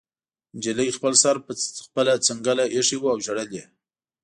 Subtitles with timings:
[0.55, 1.51] نجلۍ خپل سر په
[1.85, 3.65] خپله څنګله ایښی و او ژړل یې